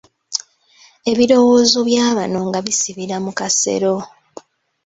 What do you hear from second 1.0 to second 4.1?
Ebirowoozo bya bano nga bisibira mu kasero.